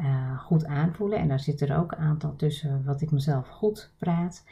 uh, 0.00 0.38
goed 0.38 0.66
aanvoelen. 0.66 1.18
En 1.18 1.28
daar 1.28 1.40
zitten 1.40 1.68
er 1.68 1.78
ook 1.78 1.92
een 1.92 1.98
aantal 1.98 2.36
tussen 2.36 2.84
wat 2.84 3.00
ik 3.00 3.10
mezelf 3.10 3.48
goed 3.48 3.90
praat, 3.98 4.44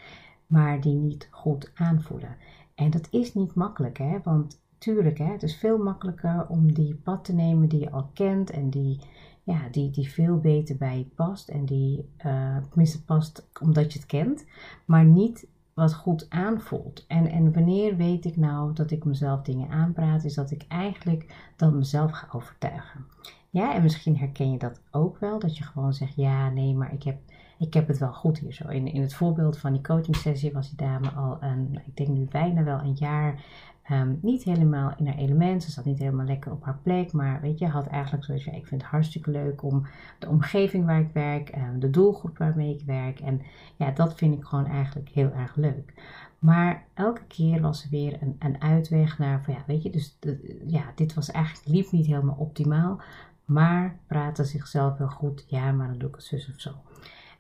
maar 0.46 0.81
die 0.81 0.94
niet 0.94 1.28
goed 1.31 1.70
aanvoelen. 1.75 2.37
En 2.75 2.90
dat 2.90 3.08
is 3.10 3.34
niet 3.34 3.54
makkelijk, 3.54 3.99
hè? 3.99 4.19
want 4.25 4.60
tuurlijk, 4.78 5.19
hè, 5.19 5.32
het 5.32 5.43
is 5.43 5.56
veel 5.56 5.78
makkelijker 5.78 6.46
om 6.49 6.72
die 6.72 6.94
pad 6.94 7.25
te 7.25 7.32
nemen 7.32 7.69
die 7.69 7.81
je 7.81 7.90
al 7.90 8.10
kent 8.14 8.50
en 8.50 8.70
die, 8.70 9.00
ja, 9.43 9.69
die, 9.70 9.90
die 9.90 10.08
veel 10.08 10.38
beter 10.38 10.76
bij 10.76 10.98
je 10.98 11.06
past 11.14 11.48
en 11.48 11.64
die 11.64 12.08
uh, 12.26 12.56
tenminste 12.69 13.05
past 13.05 13.48
omdat 13.60 13.93
je 13.93 13.98
het 13.98 14.08
kent, 14.08 14.44
maar 14.84 15.05
niet 15.05 15.46
wat 15.74 15.94
goed 15.94 16.30
aanvoelt. 16.30 17.06
En, 17.06 17.26
en 17.30 17.52
wanneer 17.52 17.96
weet 17.96 18.24
ik 18.24 18.36
nou 18.36 18.72
dat 18.72 18.90
ik 18.90 19.04
mezelf 19.04 19.42
dingen 19.42 19.70
aanpraat, 19.70 20.24
is 20.24 20.34
dat 20.34 20.50
ik 20.50 20.64
eigenlijk 20.69 21.52
dan 21.56 21.78
mezelf 21.78 22.10
ga 22.10 22.28
overtuigen. 22.30 23.06
Ja, 23.50 23.74
en 23.74 23.82
misschien 23.82 24.16
herken 24.16 24.52
je 24.52 24.58
dat 24.58 24.81
ook 24.91 25.19
wel, 25.19 25.38
dat 25.38 25.56
je 25.56 25.64
gewoon 25.64 25.94
zegt, 25.94 26.14
ja, 26.17 26.50
nee, 26.50 26.74
maar 26.74 26.93
ik 26.93 27.02
heb, 27.02 27.17
ik 27.62 27.74
heb 27.74 27.88
het 27.88 27.98
wel 27.98 28.12
goed 28.12 28.38
hier 28.38 28.52
zo. 28.52 28.69
In, 28.69 28.86
in 28.86 29.00
het 29.00 29.14
voorbeeld 29.14 29.58
van 29.58 29.72
die 29.72 29.82
coaching 29.82 30.16
sessie 30.16 30.52
was 30.52 30.69
die 30.69 30.86
dame 30.88 31.10
al, 31.10 31.36
een, 31.40 31.81
ik 31.86 31.96
denk 31.96 32.08
nu 32.08 32.24
bijna 32.31 32.62
wel 32.62 32.81
een 32.81 32.94
jaar 32.94 33.44
Um, 33.90 34.19
niet 34.22 34.44
helemaal 34.44 34.92
in 34.96 35.06
haar 35.06 35.16
element. 35.16 35.62
Ze 35.62 35.70
zat 35.70 35.84
niet 35.84 35.98
helemaal 35.98 36.26
lekker 36.26 36.52
op 36.52 36.64
haar 36.64 36.78
plek. 36.82 37.12
Maar 37.12 37.40
weet 37.40 37.58
je, 37.58 37.66
had 37.66 37.86
eigenlijk 37.86 38.24
zoiets 38.24 38.44
van: 38.44 38.52
ik 38.54 38.66
vind 38.66 38.82
het 38.82 38.90
hartstikke 38.90 39.31
leuk 39.31 39.62
om 39.62 39.86
de 40.19 40.28
omgeving 40.28 40.86
waar 40.86 41.00
ik 41.00 41.10
werk, 41.12 41.56
um, 41.56 41.81
de 41.81 41.90
doelgroep 41.90 42.38
waarmee 42.38 42.74
ik 42.74 42.82
werk. 42.86 43.20
En 43.20 43.42
ja, 43.76 43.90
dat 43.90 44.14
vind 44.14 44.34
ik 44.34 44.44
gewoon 44.44 44.66
eigenlijk 44.66 45.08
heel 45.08 45.31
erg 45.32 45.56
leuk. 45.56 45.94
Maar 46.38 46.84
elke 46.94 47.24
keer 47.24 47.60
was 47.60 47.84
er 47.84 47.90
weer 47.90 48.22
een, 48.22 48.36
een 48.38 48.60
uitweg 48.62 49.19
naar 49.19 49.42
van 49.42 49.54
ja, 49.54 49.62
weet 49.66 49.82
je, 49.82 49.90
dus 49.90 50.19
ja, 50.66 50.92
dit 50.94 51.14
was 51.14 51.31
eigenlijk 51.31 51.66
liep 51.69 51.90
niet 51.90 52.06
helemaal 52.06 52.36
optimaal. 52.38 53.00
Maar 53.44 53.98
praatte 54.06 54.44
zichzelf 54.44 54.98
wel 54.98 55.08
goed. 55.08 55.44
Ja, 55.46 55.72
maar 55.72 55.88
dan 55.88 55.98
doe 55.98 56.08
ik 56.08 56.14
het 56.14 56.24
zus 56.24 56.50
of 56.54 56.60
zo. 56.60 56.70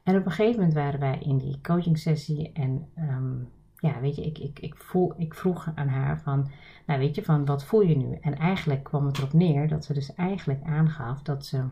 En 0.02 0.16
op 0.16 0.24
een 0.24 0.32
gegeven 0.32 0.56
moment 0.60 0.74
waren 0.74 1.00
wij 1.00 1.18
in 1.18 1.38
die 1.38 1.60
coaching 1.60 1.98
sessie 1.98 2.52
en 2.52 2.88
um, 2.98 3.48
ja, 3.76 4.00
weet 4.00 4.16
je, 4.16 4.22
ik, 4.22 4.38
ik, 4.38 4.58
ik, 4.58 4.76
voel, 4.76 5.14
ik 5.16 5.34
vroeg 5.34 5.70
aan 5.74 5.88
haar 5.88 6.20
van, 6.20 6.50
nou 6.86 7.00
weet 7.00 7.14
je, 7.14 7.24
van 7.24 7.44
wat 7.44 7.64
voel 7.64 7.80
je 7.80 7.96
nu? 7.96 8.18
En 8.20 8.34
eigenlijk 8.38 8.82
kwam 8.82 9.06
het 9.06 9.18
erop 9.18 9.32
neer 9.32 9.68
dat 9.68 9.84
ze 9.84 9.92
dus 9.92 10.14
eigenlijk 10.14 10.62
aangaf 10.64 11.22
dat 11.22 11.46
ze 11.46 11.64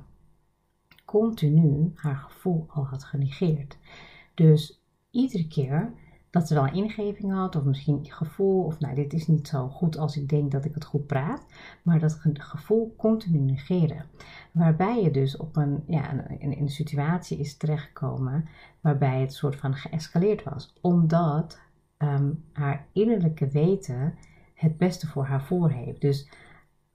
continu 1.04 1.92
haar 1.94 2.16
gevoel 2.16 2.66
al 2.68 2.86
had 2.86 3.04
genegeerd. 3.04 3.78
Dus 4.34 4.82
iedere 5.10 5.46
keer 5.48 5.92
dat 6.30 6.48
ze 6.48 6.54
wel 6.54 6.66
een 6.66 6.74
ingeving 6.74 7.32
had, 7.32 7.56
of 7.56 7.64
misschien 7.64 8.04
gevoel, 8.04 8.64
of 8.64 8.78
nou, 8.78 8.94
dit 8.94 9.12
is 9.12 9.26
niet 9.26 9.48
zo 9.48 9.68
goed 9.68 9.98
als 9.98 10.16
ik 10.16 10.28
denk 10.28 10.50
dat 10.50 10.64
ik 10.64 10.74
het 10.74 10.84
goed 10.84 11.06
praat, 11.06 11.46
maar 11.82 11.98
dat 11.98 12.20
gevoel 12.32 12.94
continu 12.96 13.38
negeren. 13.38 14.04
Waarbij 14.52 15.02
je 15.02 15.10
dus 15.10 15.36
op 15.36 15.56
een, 15.56 15.82
ja, 15.86 16.28
in, 16.28 16.56
een 16.58 16.68
situatie 16.68 17.38
is 17.38 17.56
terechtgekomen 17.56 18.48
waarbij 18.80 19.20
het 19.20 19.32
soort 19.32 19.56
van 19.56 19.74
geëscaleerd 19.74 20.42
was, 20.42 20.74
omdat 20.80 21.60
um, 21.98 22.44
haar 22.52 22.86
innerlijke 22.92 23.48
weten 23.48 24.14
het 24.54 24.78
beste 24.78 25.06
voor 25.06 25.24
haar 25.24 25.42
voor 25.42 25.70
heeft. 25.70 26.00
Dus 26.00 26.30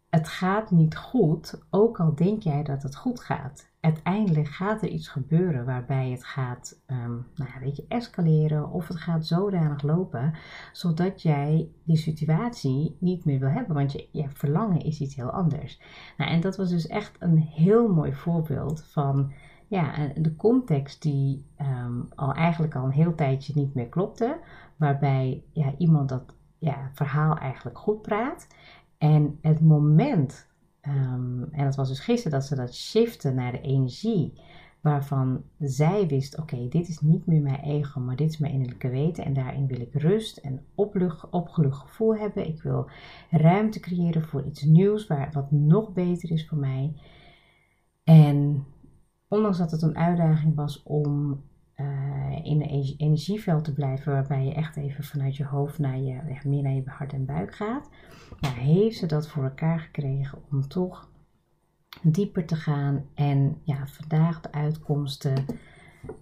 het 0.10 0.27
gaat 0.27 0.72
niet 0.72 0.98
goed, 0.98 1.62
ook 1.70 2.00
al 2.00 2.15
denk 2.15 2.42
jij 2.42 2.63
dat 2.63 2.84
het 2.84 2.96
goed 2.96 3.20
gaat. 3.20 3.74
Uiteindelijk 3.86 4.48
gaat 4.48 4.82
er 4.82 4.88
iets 4.88 5.08
gebeuren 5.08 5.65
waarbij 5.65 6.10
het 6.10 6.25
gaat, 6.25 6.82
um, 6.88 7.25
nou 7.36 7.50
weet 7.60 7.75
je, 7.75 7.86
escaleren 7.88 8.70
of 8.70 8.88
het 8.88 8.98
gaat 8.98 9.25
zodanig 9.25 9.82
lopen, 9.82 10.34
zodat 10.72 11.22
jij 11.22 11.70
die 11.84 11.98
situatie 11.98 12.98
niet 13.00 13.25
meer 13.25 13.39
wil 13.39 13.50
hebben, 13.50 13.75
want 13.75 13.92
je, 13.92 14.08
je 14.12 14.30
verlangen 14.30 14.82
is 14.82 15.00
iets 15.00 15.15
heel 15.15 15.30
anders. 15.30 15.80
Nou, 16.18 16.32
en 16.32 16.42
dat 16.42 16.58
was 16.58 16.70
dus 16.70 16.88
echt 16.88 17.15
een 17.20 17.38
heel 17.38 17.88
mooi 17.88 18.13
voorbeeld 18.13 18.84
van 18.84 19.32
ja, 19.68 20.12
de 20.15 20.36
context 20.36 21.01
die 21.01 21.46
ehm, 21.56 22.01
al 22.15 22.34
eigenlijk 22.34 22.75
al 22.75 22.86
een 22.86 22.92
heel 22.92 23.15
tijdje 23.15 23.54
niet 23.56 23.74
meer 23.74 23.89
klopte. 23.89 24.39
Waarbij 24.75 25.44
ja, 25.51 25.74
iemand 25.77 26.10
dat 26.10 26.36
ja, 26.58 26.89
verhaal 26.94 27.38
eigenlijk 27.38 27.77
goed 27.77 28.01
praat. 28.01 28.48
En 28.98 29.38
het 29.42 29.62
moment, 29.62 30.48
ehm, 30.86 31.44
en 31.51 31.63
dat 31.63 31.75
was 31.75 31.88
dus 31.88 32.00
gisteren 32.00 32.39
dat 32.39 32.48
ze 32.48 32.56
dat 32.56 32.75
shiften 32.75 33.36
naar 33.36 33.51
de 33.51 33.62
energie 33.62 34.34
waarvan 34.86 35.44
zij 35.60 36.08
wist: 36.08 36.38
oké, 36.38 36.68
dit 36.68 36.88
is 36.88 37.00
niet 37.00 37.25
meer 37.25 37.42
mijn 37.42 37.60
ego, 37.60 38.00
maar 38.00 38.15
dit 38.15 38.30
is 38.30 38.38
mijn 38.38 38.54
innerlijke 38.54 38.89
weten. 38.89 39.25
En 39.25 39.34
daarin 39.34 39.68
wil 39.68 39.80
ik 39.80 39.94
rust 39.94 40.38
en 40.38 40.65
oplucht, 40.75 41.30
opgelucht 41.30 41.77
gevoel 41.77 42.15
hebben. 42.15 42.48
Ik 42.48 42.62
wil 42.62 42.89
ruimte 43.30 43.80
creëren 43.80 44.24
voor 44.24 44.46
iets 44.46 44.62
nieuws, 44.62 45.08
waar, 45.08 45.30
wat 45.32 45.51
nog 45.51 45.94
beter 45.94 46.32
is 46.32 46.48
voor 46.48 46.58
mij. 46.58 46.94
En 48.04 48.65
ondanks 49.27 49.58
dat 49.58 49.72
het 49.72 49.82
een 49.82 49.98
uitdaging 49.98 50.56
was 50.56 50.84
om 50.84 51.42
uh, 51.77 52.46
in 52.46 52.62
een 52.62 52.96
energieveld 52.98 53.63
te 53.63 53.74
blijven, 53.74 54.12
waarbij 54.12 54.46
je 54.46 54.53
echt 54.53 54.75
even 54.75 55.03
vanuit 55.03 55.36
je 55.36 55.46
hoofd 55.46 55.79
naar 55.79 55.98
je, 55.98 56.13
ja, 56.13 56.39
meer 56.44 56.63
naar 56.63 56.74
je 56.74 56.84
hart 56.86 57.13
en 57.13 57.25
buik 57.25 57.55
gaat, 57.55 57.89
ja, 58.39 58.50
heeft 58.50 58.98
ze 58.98 59.05
dat 59.05 59.27
voor 59.27 59.44
elkaar 59.44 59.79
gekregen 59.79 60.38
om 60.51 60.67
toch 60.67 61.10
dieper 62.01 62.46
te 62.46 62.55
gaan 62.55 63.05
en 63.13 63.58
ja, 63.63 63.88
vandaag 63.88 64.41
de 64.41 64.51
uitkomsten 64.51 65.46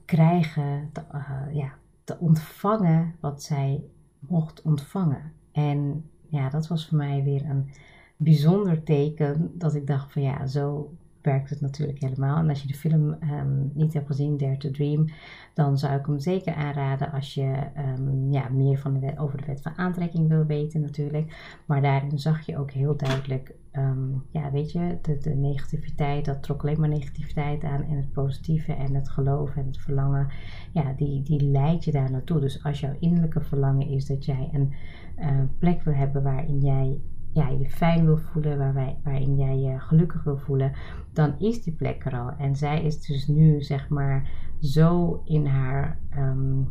krijgen, 0.05 0.89
te, 0.91 1.03
uh, 1.13 1.55
ja, 1.55 1.73
te 2.03 2.17
ontvangen 2.19 3.15
wat 3.19 3.43
zij 3.43 3.83
mocht 4.19 4.61
ontvangen. 4.61 5.33
En 5.51 6.09
ja, 6.29 6.49
dat 6.49 6.67
was 6.67 6.87
voor 6.87 6.97
mij 6.97 7.23
weer 7.23 7.49
een 7.49 7.69
bijzonder 8.17 8.83
teken 8.83 9.51
dat 9.57 9.75
ik 9.75 9.87
dacht 9.87 10.11
van 10.11 10.21
ja, 10.21 10.45
zo 10.45 10.93
werkt 11.23 11.49
het 11.49 11.61
natuurlijk 11.61 11.99
helemaal. 11.99 12.37
En 12.37 12.49
als 12.49 12.61
je 12.61 12.67
de 12.67 12.73
film 12.73 13.15
um, 13.23 13.71
niet 13.73 13.93
hebt 13.93 14.07
gezien, 14.07 14.37
Dare 14.37 14.57
to 14.57 14.71
Dream, 14.71 15.05
dan 15.53 15.77
zou 15.77 15.99
ik 15.99 16.05
hem 16.05 16.19
zeker 16.19 16.53
aanraden 16.53 17.11
als 17.11 17.33
je 17.33 17.53
um, 17.97 18.31
ja, 18.31 18.49
meer 18.49 18.77
van 18.77 19.17
over 19.17 19.37
de 19.37 19.45
wet 19.45 19.61
van 19.61 19.77
aantrekking 19.77 20.27
wil 20.27 20.45
weten 20.45 20.81
natuurlijk. 20.81 21.61
Maar 21.65 21.81
daarin 21.81 22.19
zag 22.19 22.45
je 22.45 22.57
ook 22.57 22.71
heel 22.71 22.97
duidelijk, 22.97 23.55
um, 23.71 24.23
ja 24.29 24.51
weet 24.51 24.71
je, 24.71 24.97
de, 25.01 25.17
de, 25.17 25.35
negativiteit, 25.35 26.25
dat 26.25 26.43
trok 26.43 26.61
alleen 26.61 26.79
maar 26.79 26.89
negativiteit 26.89 27.63
aan. 27.63 27.83
En 27.83 27.97
het 27.97 28.11
positieve 28.11 28.73
en 28.73 28.95
het 28.95 29.09
geloof 29.09 29.55
en 29.55 29.65
het 29.65 29.77
verlangen, 29.77 30.27
ja, 30.71 30.93
die, 30.97 31.21
die 31.21 31.41
leidt 31.41 31.83
je 31.83 31.91
daar 31.91 32.11
naartoe. 32.11 32.39
Dus 32.39 32.63
als 32.63 32.79
jouw 32.79 32.95
innerlijke 32.99 33.41
verlangen 33.41 33.87
is 33.87 34.05
dat 34.05 34.25
jij 34.25 34.49
een 34.51 34.73
uh, 35.19 35.39
plek 35.59 35.83
wil 35.83 35.93
hebben 35.93 36.23
waarin 36.23 36.59
jij 36.59 36.99
ja, 37.33 37.49
je 37.49 37.69
fijn 37.69 38.05
wil 38.05 38.17
voelen, 38.17 38.57
waar 38.57 38.73
wij, 38.73 38.99
waarin 39.03 39.35
jij 39.35 39.57
je 39.57 39.79
gelukkig 39.79 40.23
wil 40.23 40.37
voelen, 40.37 40.71
dan 41.13 41.39
is 41.39 41.63
die 41.63 41.73
plek 41.73 42.05
er 42.05 42.19
al. 42.19 42.29
En 42.37 42.55
zij 42.55 42.83
is 42.83 43.05
dus 43.05 43.27
nu, 43.27 43.61
zeg 43.61 43.89
maar, 43.89 44.29
zo 44.59 45.21
in 45.25 45.45
haar, 45.45 45.99
um, 46.17 46.69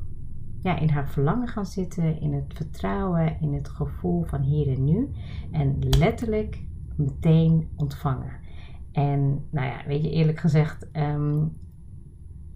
ja, 0.61 0.79
in 0.79 0.89
haar 0.89 1.09
verlangen 1.09 1.49
gaan 1.49 1.67
zitten, 1.67 2.21
in 2.21 2.33
het 2.33 2.55
vertrouwen, 2.55 3.41
in 3.41 3.55
het 3.55 3.69
gevoel 3.69 4.25
van 4.25 4.41
hier 4.41 4.69
en 4.77 4.85
nu. 4.85 5.11
En 5.51 5.77
letterlijk 5.99 6.65
meteen 6.97 7.69
ontvangen. 7.77 8.41
En 8.93 9.45
nou 9.51 9.67
ja, 9.67 9.83
weet 9.87 10.03
je, 10.03 10.11
eerlijk 10.11 10.39
gezegd, 10.39 10.89
um, 10.93 11.57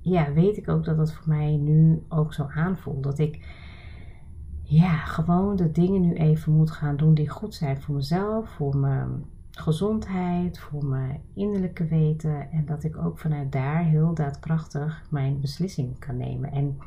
ja, 0.00 0.32
weet 0.32 0.56
ik 0.56 0.68
ook 0.68 0.84
dat 0.84 0.98
het 0.98 1.12
voor 1.12 1.28
mij 1.28 1.56
nu 1.56 2.02
ook 2.08 2.32
zo 2.32 2.46
aanvoelt. 2.54 3.02
Dat 3.02 3.18
ik 3.18 3.64
ja, 4.68 4.96
gewoon 4.96 5.56
de 5.56 5.72
dingen 5.72 6.00
nu 6.00 6.14
even 6.14 6.52
moet 6.52 6.70
gaan 6.70 6.96
doen 6.96 7.14
die 7.14 7.28
goed 7.28 7.54
zijn 7.54 7.80
voor 7.80 7.94
mezelf, 7.94 8.48
voor 8.48 8.76
mijn 8.76 9.24
gezondheid, 9.50 10.58
voor 10.58 10.84
mijn 10.84 11.20
innerlijke 11.34 11.84
weten. 11.84 12.50
En 12.50 12.64
dat 12.66 12.84
ik 12.84 12.96
ook 12.96 13.18
vanuit 13.18 13.52
daar 13.52 13.84
heel 13.84 14.14
daadkrachtig 14.14 15.06
mijn 15.10 15.40
beslissing 15.40 15.98
kan 15.98 16.16
nemen. 16.16 16.52
En 16.52 16.78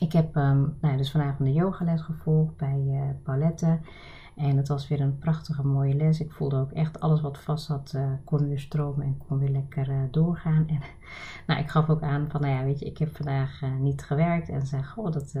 ik 0.00 0.12
heb 0.12 0.36
um, 0.36 0.76
nou, 0.80 0.96
dus 0.96 1.10
vanavond 1.10 1.48
de 1.48 1.54
yogales 1.54 2.00
gevolgd 2.00 2.56
bij 2.56 2.84
uh, 2.86 3.02
Paulette. 3.22 3.78
En 4.38 4.56
het 4.56 4.68
was 4.68 4.88
weer 4.88 5.00
een 5.00 5.18
prachtige 5.18 5.66
mooie 5.66 5.94
les. 5.94 6.20
Ik 6.20 6.32
voelde 6.32 6.56
ook 6.56 6.72
echt 6.72 7.00
alles 7.00 7.20
wat 7.20 7.38
vast 7.38 7.66
zat, 7.66 7.92
uh, 7.96 8.10
kon 8.24 8.48
weer 8.48 8.58
stromen 8.58 9.06
en 9.06 9.18
kon 9.28 9.38
weer 9.38 9.48
lekker 9.48 9.88
uh, 9.88 10.02
doorgaan. 10.10 10.68
En 10.68 10.80
nou, 11.46 11.60
ik 11.60 11.68
gaf 11.68 11.88
ook 11.88 12.02
aan 12.02 12.30
van, 12.30 12.40
nou 12.40 12.54
ja, 12.54 12.64
weet 12.64 12.78
je, 12.78 12.86
ik 12.86 12.98
heb 12.98 13.16
vandaag 13.16 13.62
uh, 13.62 13.76
niet 13.76 14.02
gewerkt. 14.02 14.48
En 14.48 14.66
zei, 14.66 14.82
goh, 14.82 15.12
dat, 15.12 15.32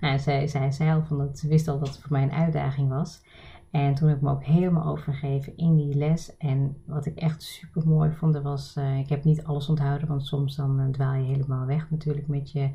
nou, 0.00 0.18
zij, 0.18 0.48
zei 0.70 0.90
al 0.90 1.02
van, 1.02 1.18
dat 1.18 1.38
ze 1.38 1.48
wist 1.48 1.68
al 1.68 1.78
dat 1.78 1.88
het 1.88 1.98
voor 1.98 2.12
mij 2.12 2.22
een 2.22 2.32
uitdaging 2.32 2.88
was. 2.88 3.22
En 3.70 3.94
toen 3.94 4.08
heb 4.08 4.16
ik 4.16 4.22
me 4.22 4.30
ook 4.30 4.44
helemaal 4.44 4.86
overgegeven 4.86 5.56
in 5.56 5.76
die 5.76 5.94
les. 5.94 6.36
En 6.36 6.76
wat 6.84 7.06
ik 7.06 7.16
echt 7.18 7.42
super 7.42 7.88
mooi 7.88 8.10
vond, 8.10 8.40
was, 8.40 8.76
ik 8.98 9.08
heb 9.08 9.24
niet 9.24 9.44
alles 9.44 9.68
onthouden, 9.68 10.08
want 10.08 10.26
soms 10.26 10.56
dan 10.56 10.88
dwaal 10.90 11.14
je 11.14 11.24
helemaal 11.24 11.66
weg 11.66 11.90
natuurlijk 11.90 12.28
met 12.28 12.50
je 12.50 12.70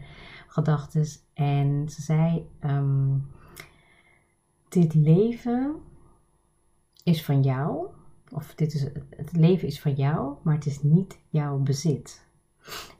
gedachten. 0.48 1.06
En 1.34 1.90
ze 1.90 2.02
zei, 2.02 2.48
um, 2.62 3.26
dit 4.70 4.94
leven 4.94 5.76
is 7.04 7.24
van 7.24 7.42
jou, 7.42 7.88
of 8.32 8.56
dit 8.56 8.74
is, 8.74 8.88
het 9.10 9.32
leven 9.32 9.68
is 9.68 9.82
van 9.82 9.94
jou, 9.94 10.36
maar 10.44 10.56
het 10.56 10.66
is 10.66 10.82
niet 10.82 11.20
jouw 11.30 11.58
bezit. 11.58 12.26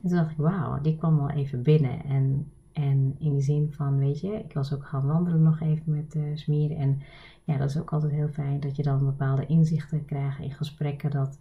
En 0.02 0.08
toen 0.08 0.18
dacht 0.18 0.30
ik, 0.30 0.36
wauw, 0.36 0.80
die 0.80 0.96
kwam 0.96 1.16
wel 1.16 1.30
even 1.30 1.62
binnen. 1.62 2.04
En, 2.04 2.52
en 2.72 3.16
in 3.18 3.32
die 3.32 3.42
zin 3.42 3.72
van, 3.72 3.98
weet 3.98 4.20
je, 4.20 4.32
ik 4.32 4.52
was 4.52 4.74
ook 4.74 4.84
gaan 4.84 5.06
wandelen 5.06 5.42
nog 5.42 5.60
even 5.60 5.92
met 5.92 6.14
uh, 6.14 6.36
Smier. 6.36 6.76
En 6.76 7.02
ja, 7.44 7.56
dat 7.56 7.70
is 7.70 7.78
ook 7.78 7.92
altijd 7.92 8.12
heel 8.12 8.28
fijn 8.28 8.60
dat 8.60 8.76
je 8.76 8.82
dan 8.82 9.04
bepaalde 9.04 9.46
inzichten 9.46 10.04
krijgt 10.04 10.38
in 10.38 10.52
gesprekken. 10.52 11.10
Dat, 11.10 11.38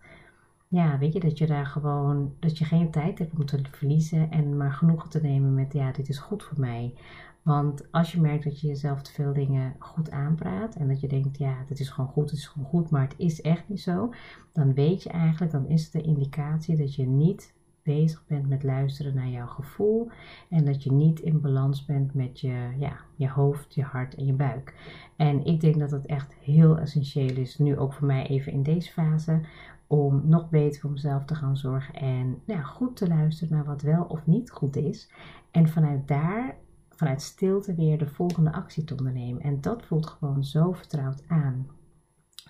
ja, 0.67 0.97
weet 0.97 1.13
je, 1.13 1.19
dat 1.19 1.38
je 1.38 1.47
daar 1.47 1.65
gewoon, 1.65 2.33
dat 2.39 2.57
je 2.57 2.65
geen 2.65 2.91
tijd 2.91 3.19
hebt 3.19 3.33
om 3.38 3.45
te 3.45 3.62
verliezen 3.71 4.31
en 4.31 4.57
maar 4.57 4.74
genoegen 4.74 5.09
te 5.09 5.21
nemen 5.21 5.53
met, 5.53 5.74
ja, 5.74 5.91
dit 5.91 6.09
is 6.09 6.17
goed 6.17 6.43
voor 6.43 6.59
mij. 6.59 6.93
Want 7.41 7.91
als 7.91 8.12
je 8.12 8.21
merkt 8.21 8.43
dat 8.43 8.62
je 8.62 8.67
jezelf 8.67 9.01
te 9.01 9.12
veel 9.12 9.33
dingen 9.33 9.75
goed 9.79 10.12
aanpraat 10.12 10.75
en 10.75 10.88
dat 10.88 11.01
je 11.01 11.07
denkt, 11.07 11.38
ja, 11.38 11.55
het 11.67 11.79
is 11.79 11.89
gewoon 11.89 12.09
goed, 12.09 12.29
het 12.29 12.39
is 12.39 12.47
gewoon 12.47 12.67
goed, 12.67 12.89
maar 12.89 13.01
het 13.01 13.15
is 13.17 13.41
echt 13.41 13.69
niet 13.69 13.81
zo, 13.81 14.13
dan 14.51 14.74
weet 14.74 15.03
je 15.03 15.09
eigenlijk, 15.09 15.51
dan 15.51 15.67
is 15.67 15.83
het 15.83 15.91
de 15.91 16.01
indicatie 16.01 16.77
dat 16.77 16.95
je 16.95 17.05
niet 17.05 17.53
bezig 17.83 18.24
bent 18.27 18.50
met 18.50 18.63
luisteren 18.63 19.15
naar 19.15 19.27
jouw 19.27 19.47
gevoel 19.47 20.09
en 20.50 20.65
dat 20.65 20.83
je 20.83 20.91
niet 20.91 21.19
in 21.19 21.41
balans 21.41 21.86
bent 21.86 22.13
met 22.13 22.39
je, 22.39 22.69
ja, 22.77 23.00
je 23.15 23.29
hoofd, 23.29 23.74
je 23.74 23.83
hart 23.83 24.15
en 24.15 24.25
je 24.25 24.33
buik. 24.33 24.74
En 25.15 25.45
ik 25.45 25.62
denk 25.62 25.79
dat 25.79 25.91
het 25.91 26.05
echt 26.05 26.36
heel 26.41 26.77
essentieel 26.77 27.36
is, 27.36 27.57
nu 27.57 27.77
ook 27.77 27.93
voor 27.93 28.07
mij 28.07 28.27
even 28.27 28.51
in 28.51 28.63
deze 28.63 28.91
fase, 28.91 29.41
om 29.88 30.22
nog 30.25 30.50
beter 30.50 30.82
voor 30.82 30.91
mezelf 30.91 31.25
te 31.25 31.36
gaan 31.36 31.58
zorgen 31.58 31.94
en 31.94 32.41
ja, 32.46 32.62
goed 32.62 32.96
te 32.96 33.08
luisteren 33.08 33.56
naar 33.56 33.65
wat 33.65 33.82
wel 33.82 34.03
of 34.03 34.25
niet 34.25 34.51
goed 34.51 34.75
is. 34.75 35.12
En 35.51 35.67
vanuit 35.67 36.08
daar 36.08 36.56
vanuit 36.98 37.22
stilte 37.22 37.75
weer 37.75 37.98
de 37.98 38.08
volgende 38.08 38.51
actie 38.51 38.84
te 38.84 38.96
ondernemen. 38.98 39.41
En 39.41 39.62
dat 39.62 39.86
voelt 39.86 40.08
gewoon 40.08 40.44
zo 40.44 40.72
vertrouwd 40.72 41.24
aan. 41.27 41.67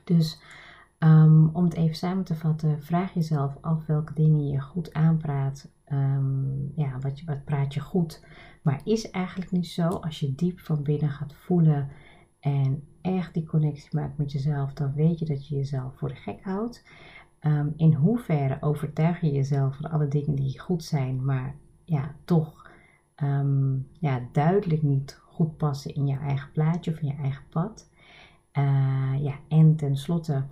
Dus 0.03 0.41
um, 0.99 1.49
om 1.53 1.63
het 1.63 1.73
even 1.73 1.95
samen 1.95 2.23
te 2.23 2.35
vatten, 2.35 2.83
vraag 2.83 3.13
jezelf 3.13 3.57
af 3.61 3.85
welke 3.85 4.13
dingen 4.13 4.47
je 4.47 4.61
goed 4.61 4.93
aanpraat. 4.93 5.71
Um, 5.91 6.71
ja, 6.75 6.99
wat, 6.99 7.21
wat 7.25 7.43
praat 7.43 7.73
je 7.73 7.79
goed, 7.79 8.25
maar 8.61 8.81
is 8.83 9.11
eigenlijk 9.11 9.51
niet 9.51 9.67
zo. 9.67 9.87
Als 9.87 10.19
je 10.19 10.35
diep 10.35 10.59
van 10.59 10.83
binnen 10.83 11.09
gaat 11.09 11.35
voelen 11.35 11.89
en 12.39 12.83
echt 13.01 13.33
die 13.33 13.45
connectie 13.45 13.89
maakt 13.91 14.17
met 14.17 14.31
jezelf, 14.31 14.73
dan 14.73 14.93
weet 14.93 15.19
je 15.19 15.25
dat 15.25 15.47
je 15.47 15.55
jezelf 15.55 15.97
voor 15.97 16.09
de 16.09 16.15
gek 16.15 16.43
houdt. 16.43 16.83
Um, 17.47 17.73
in 17.75 17.93
hoeverre 17.93 18.57
overtuig 18.59 19.21
je 19.21 19.31
jezelf 19.31 19.75
van 19.75 19.91
alle 19.91 20.07
dingen 20.07 20.35
die 20.35 20.59
goed 20.59 20.83
zijn, 20.83 21.25
maar 21.25 21.55
ja, 21.85 22.15
toch 22.25 22.69
um, 23.23 23.87
ja, 23.99 24.27
duidelijk 24.31 24.81
niet 24.81 25.19
goed 25.25 25.57
passen 25.57 25.95
in 25.95 26.07
je 26.07 26.17
eigen 26.17 26.51
plaatje 26.51 26.91
of 26.91 26.99
in 26.99 27.07
je 27.07 27.15
eigen 27.21 27.43
pad. 27.49 27.89
Uh, 28.53 29.13
ja, 29.19 29.33
en 29.47 29.75
tenslotte, 29.75 30.43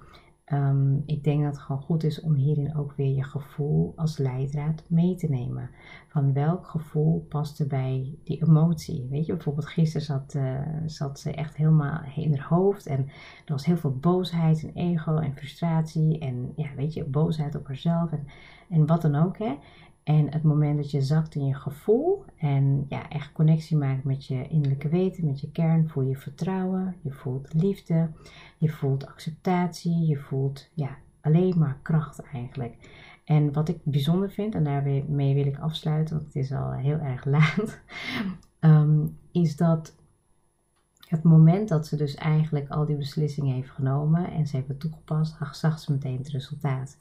um, 0.54 1.04
ik 1.06 1.24
denk 1.24 1.44
dat 1.44 1.54
het 1.54 1.62
gewoon 1.62 1.82
goed 1.82 2.04
is 2.04 2.22
om 2.22 2.34
hierin 2.34 2.75
ook 2.75 2.94
weer 2.96 3.16
je 3.16 3.24
gevoel 3.24 3.94
als 3.96 4.18
leidraad 4.18 4.84
mee 4.88 5.16
te 5.16 5.30
nemen. 5.30 5.70
Van 6.08 6.34
welk 6.34 6.68
gevoel 6.68 7.25
past 7.30 7.60
er 7.60 7.68
bij 7.68 8.18
die 8.24 8.42
emotie? 8.48 9.08
Weet 9.10 9.25
je, 9.25 9.34
bijvoorbeeld 9.34 9.68
gisteren 9.68 10.06
zat, 10.06 10.34
uh, 10.38 10.60
zat 10.86 11.20
ze 11.20 11.32
echt 11.32 11.56
helemaal 11.56 12.02
in 12.16 12.38
haar 12.38 12.48
hoofd 12.48 12.86
en 12.86 13.00
er 13.46 13.54
was 13.54 13.66
heel 13.66 13.78
veel 13.78 13.98
boosheid 13.98 14.64
en 14.64 14.74
ego 14.74 15.18
en 15.18 15.36
frustratie 15.36 16.20
en 16.20 16.52
ja, 16.56 16.70
weet 16.75 16.94
je, 16.94 17.04
boosheid 17.04 17.56
op 17.56 17.68
haarzelf 17.68 18.12
en, 18.12 18.28
en 18.70 18.86
wat 18.86 19.02
dan 19.02 19.16
ook. 19.16 19.38
Hè. 19.38 19.58
En 20.04 20.32
het 20.32 20.44
moment 20.44 20.78
dat 20.78 20.92
je 20.92 21.02
zakt 21.02 21.36
in 21.36 21.46
je 21.46 21.56
gevoel 21.56 22.25
en 22.38 22.86
ja, 22.89 23.10
echt 23.10 23.32
connectie 23.32 23.77
maakt 23.77 24.04
met 24.04 24.25
je 24.25 24.48
innerlijke 24.48 24.89
weten, 24.89 25.25
met 25.25 25.42
je 25.42 25.51
kern, 25.51 25.89
voel 25.89 26.04
je 26.04 26.18
vertrouwen, 26.18 26.96
je 27.01 27.12
voelt 27.12 27.54
liefde, 27.54 28.10
je 28.58 28.70
voelt 28.70 29.08
acceptatie, 29.08 30.06
je 30.06 30.18
voelt 30.18 30.70
ja, 30.74 30.98
alleen 31.22 31.58
maar 31.58 31.80
kracht 31.82 32.20
eigenlijk. 32.20 32.75
En 33.24 33.54
wat 33.54 33.70
ik 33.70 33.77
bijzonder 33.84 34.32
vind, 34.32 34.56
en 34.56 34.63
daarmee 34.63 35.34
wil 35.34 35.46
ik 35.46 35.60
afsluiten, 35.60 36.15
want 36.15 36.27
het 36.27 36.44
is 36.44 36.51
al 36.51 36.72
heel 36.72 36.98
erg 36.98 37.25
laat, 37.36 37.82
um, 38.60 39.18
is 39.32 39.56
dat 39.56 39.96
het 41.08 41.24
moment 41.24 41.70
dat 41.70 41.88
ze 41.88 41.96
dus 41.96 42.15
eigenlijk 42.15 42.70
al 42.70 42.86
die 42.86 42.96
beslissingen 42.96 43.56
heeft 43.56 43.70
genomen 43.70 44.32
en 44.32 44.48
ze 44.48 44.56
heeft 44.56 44.68
het 44.68 44.80
toegepast, 44.80 45.38
zag 45.51 45.80
ze 45.80 45.92
meteen 45.92 46.18
het 46.18 46.30
resultaat. 46.30 46.98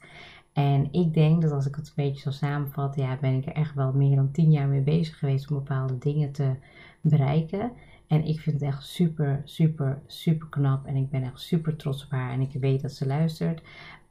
En 0.55 0.87
ik 0.91 1.13
denk 1.13 1.41
dat 1.41 1.51
als 1.51 1.65
ik 1.65 1.75
het 1.75 1.87
een 1.87 1.93
beetje 1.95 2.21
zo 2.21 2.31
samenvat, 2.31 2.95
ja, 2.95 3.17
ben 3.21 3.33
ik 3.33 3.45
er 3.45 3.53
echt 3.53 3.73
wel 3.73 3.93
meer 3.93 4.15
dan 4.15 4.31
tien 4.31 4.51
jaar 4.51 4.67
mee 4.67 4.81
bezig 4.81 5.17
geweest 5.19 5.51
om 5.51 5.57
bepaalde 5.57 5.97
dingen 5.97 6.31
te 6.31 6.55
bereiken. 7.01 7.71
En 8.07 8.25
ik 8.25 8.39
vind 8.39 8.59
het 8.59 8.69
echt 8.69 8.83
super, 8.83 9.41
super, 9.45 10.01
super 10.05 10.47
knap. 10.49 10.85
En 10.85 10.95
ik 10.95 11.09
ben 11.09 11.23
echt 11.23 11.39
super 11.39 11.75
trots 11.75 12.05
op 12.05 12.11
haar. 12.11 12.31
En 12.31 12.41
ik 12.41 12.53
weet 12.53 12.81
dat 12.81 12.91
ze 12.91 13.05
luistert. 13.05 13.61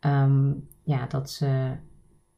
Ehm, 0.01 0.53
ja, 0.83 1.07
dat 1.07 1.31
ze 1.31 1.77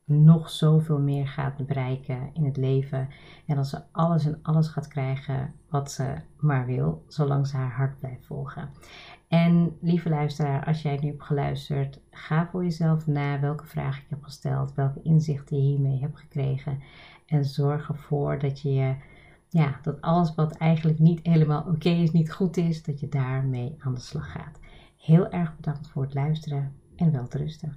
nog 0.04 0.50
zoveel 0.50 1.00
meer 1.00 1.28
gaat 1.28 1.66
bereiken 1.66 2.30
in 2.32 2.44
het 2.44 2.56
leven. 2.56 3.08
En 3.46 3.56
dat 3.56 3.66
ze 3.66 3.82
alles 3.92 4.24
en 4.26 4.38
alles 4.42 4.68
gaat 4.68 4.88
krijgen 4.88 5.54
wat 5.68 5.90
ze 5.92 6.14
maar 6.40 6.66
wil, 6.66 7.04
zolang 7.08 7.46
ze 7.46 7.56
haar 7.56 7.72
hart 7.72 7.98
blijft 7.98 8.26
volgen. 8.26 8.70
En 9.28 9.76
lieve 9.80 10.08
luisteraar, 10.08 10.64
als 10.64 10.82
jij 10.82 10.98
nu 11.02 11.08
hebt 11.08 11.22
geluisterd, 11.22 12.00
ga 12.10 12.48
voor 12.50 12.62
jezelf 12.62 13.06
na 13.06 13.40
welke 13.40 13.66
vraag 13.66 13.98
ik 13.98 14.06
heb 14.08 14.22
gesteld, 14.22 14.74
welke 14.74 15.02
inzichten 15.02 15.56
je 15.56 15.62
hiermee 15.62 16.00
hebt 16.00 16.18
gekregen. 16.18 16.82
En 17.26 17.44
zorg 17.44 17.88
ervoor 17.88 18.38
dat 18.38 18.60
je 18.60 18.94
ja, 19.48 19.78
dat 19.82 20.00
alles 20.00 20.34
wat 20.34 20.56
eigenlijk 20.56 20.98
niet 20.98 21.20
helemaal 21.22 21.64
oké 21.68 21.88
is, 21.88 22.10
niet 22.10 22.32
goed 22.32 22.56
is, 22.56 22.82
dat 22.82 23.00
je 23.00 23.08
daarmee 23.08 23.76
aan 23.78 23.94
de 23.94 24.00
slag 24.00 24.32
gaat. 24.32 24.60
Heel 24.96 25.30
erg 25.30 25.56
bedankt 25.56 25.88
voor 25.88 26.02
het 26.02 26.14
luisteren 26.14 26.72
en 26.96 27.12
wel 27.12 27.28
te 27.28 27.38
rusten. 27.38 27.76